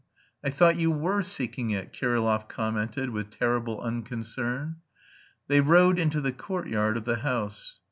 [0.43, 4.77] "I thought you were seeking it," Kirillov commented with terrible unconcern.
[5.47, 7.77] They rode into the courtyard of the house.